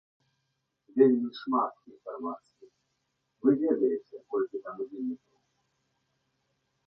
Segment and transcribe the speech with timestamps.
[0.99, 2.69] Вельмі шмат інфармацыі,
[3.47, 5.37] вы ведаеце, колькі там удзельнікаў.